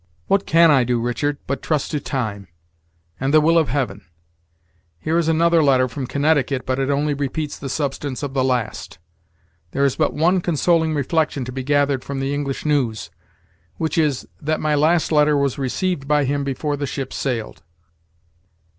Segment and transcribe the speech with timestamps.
[0.25, 2.47] "What can I do, Richard, but trust to time,
[3.19, 4.03] and the will of Heaven?
[4.99, 8.97] Here is another letter from Connecticut, but it only repeats the substance of the last.
[9.73, 13.11] There is but one consoling reflection to be gathered from the English news,
[13.75, 17.61] which is, that my last letter was received by him before the ship sailed."